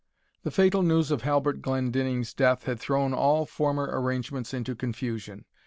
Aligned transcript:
The 0.41 0.49
fatal 0.49 0.81
news 0.81 1.11
of 1.11 1.21
Halbert 1.21 1.61
Glendinning's 1.61 2.33
death 2.33 2.63
had 2.63 2.79
thrown 2.79 3.13
all 3.13 3.45
former 3.45 3.87
arrangements 3.93 4.51
into 4.51 4.73
confusion. 4.73 5.45